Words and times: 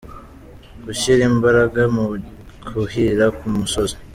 Gushyira 0.83 1.21
imbaraga 1.31 1.81
mu 1.95 2.05
kuhira 2.67 3.25
ku 3.37 3.45
musozi. 3.57 3.95